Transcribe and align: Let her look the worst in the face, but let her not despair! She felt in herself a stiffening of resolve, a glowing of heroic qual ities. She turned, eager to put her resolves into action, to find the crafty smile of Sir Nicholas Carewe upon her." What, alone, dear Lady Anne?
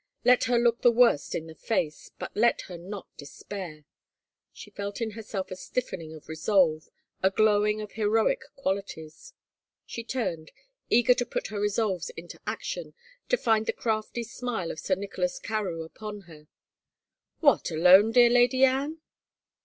Let 0.25 0.45
her 0.45 0.57
look 0.57 0.81
the 0.81 0.89
worst 0.91 1.35
in 1.35 1.45
the 1.45 1.53
face, 1.53 2.09
but 2.17 2.35
let 2.35 2.61
her 2.61 2.75
not 2.79 3.15
despair! 3.17 3.85
She 4.51 4.71
felt 4.71 4.99
in 4.99 5.11
herself 5.11 5.51
a 5.51 5.55
stiffening 5.55 6.11
of 6.15 6.27
resolve, 6.27 6.89
a 7.21 7.29
glowing 7.29 7.81
of 7.81 7.91
heroic 7.91 8.41
qual 8.55 8.81
ities. 8.81 9.33
She 9.85 10.03
turned, 10.03 10.51
eager 10.89 11.13
to 11.13 11.23
put 11.23 11.49
her 11.49 11.59
resolves 11.59 12.09
into 12.17 12.41
action, 12.47 12.95
to 13.29 13.37
find 13.37 13.67
the 13.67 13.73
crafty 13.73 14.23
smile 14.23 14.71
of 14.71 14.79
Sir 14.79 14.95
Nicholas 14.95 15.37
Carewe 15.37 15.83
upon 15.85 16.21
her." 16.21 16.47
What, 17.41 17.69
alone, 17.69 18.11
dear 18.11 18.31
Lady 18.31 18.65
Anne? 18.65 19.01